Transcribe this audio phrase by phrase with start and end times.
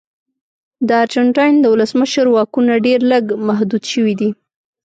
[0.87, 4.29] د ارجنټاین د ولسمشر واکونه ډېر لږ محدود شوي دي.